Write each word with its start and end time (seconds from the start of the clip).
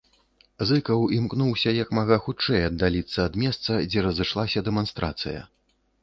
Зыкаў 0.67 1.01
імкнуўся 1.17 1.73
як 1.75 1.91
мага 1.97 2.17
хутчэй 2.27 2.61
аддаліцца 2.69 3.17
ад 3.29 3.37
месца, 3.43 3.77
дзе 3.89 3.99
разышлася 4.07 4.59
дэманстрацыя. 4.71 5.45